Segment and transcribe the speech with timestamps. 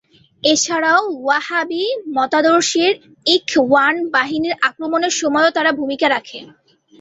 [0.43, 1.83] এছাড়াও ওয়াহাবি
[2.15, 2.93] মতাদর্শের
[3.25, 6.39] ইখওয়ান বাহিনীর আক্রমণের সময়ও তারা ভূমিকা রাখে।